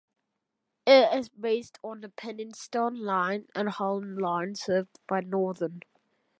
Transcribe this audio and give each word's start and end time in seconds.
It 0.87 1.15
is 1.15 1.29
based 1.29 1.77
on 1.83 2.01
the 2.01 2.09
Penistone 2.09 2.97
Line 3.01 3.45
and 3.53 3.69
Hallam 3.69 4.17
Line 4.17 4.55
served 4.55 4.97
by 5.07 5.19
Northern. 5.21 5.81